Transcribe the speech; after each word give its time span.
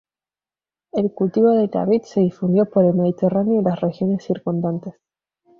El 0.93 1.13
cultivo 1.13 1.51
de 1.51 1.69
la 1.71 1.85
vid 1.85 2.01
se 2.01 2.21
difundió 2.21 2.65
por 2.67 2.85
el 2.85 2.95
Mediterráneo 2.95 3.61
y 3.61 3.63
las 3.63 3.79
regiones 3.81 4.23
circundantes. 4.25 4.95